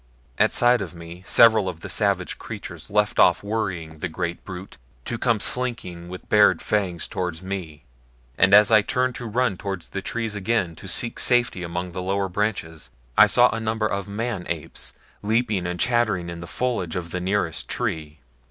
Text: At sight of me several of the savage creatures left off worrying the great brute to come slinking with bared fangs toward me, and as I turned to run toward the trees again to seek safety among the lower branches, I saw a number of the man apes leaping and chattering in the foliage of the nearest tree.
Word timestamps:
At 0.39 0.51
sight 0.51 0.81
of 0.81 0.95
me 0.95 1.21
several 1.27 1.69
of 1.69 1.81
the 1.81 1.87
savage 1.87 2.39
creatures 2.39 2.89
left 2.89 3.19
off 3.19 3.43
worrying 3.43 3.99
the 3.99 4.09
great 4.09 4.43
brute 4.43 4.77
to 5.05 5.19
come 5.19 5.39
slinking 5.39 6.09
with 6.09 6.27
bared 6.27 6.59
fangs 6.59 7.07
toward 7.07 7.43
me, 7.43 7.83
and 8.35 8.51
as 8.51 8.71
I 8.71 8.81
turned 8.81 9.13
to 9.17 9.27
run 9.27 9.57
toward 9.57 9.83
the 9.83 10.01
trees 10.01 10.33
again 10.33 10.75
to 10.77 10.87
seek 10.87 11.19
safety 11.19 11.61
among 11.61 11.91
the 11.91 12.01
lower 12.01 12.29
branches, 12.29 12.89
I 13.15 13.27
saw 13.27 13.49
a 13.51 13.59
number 13.59 13.85
of 13.85 14.05
the 14.05 14.11
man 14.13 14.47
apes 14.49 14.93
leaping 15.21 15.67
and 15.67 15.79
chattering 15.79 16.31
in 16.31 16.39
the 16.39 16.47
foliage 16.47 16.95
of 16.95 17.11
the 17.11 17.19
nearest 17.19 17.67
tree. 17.69 18.21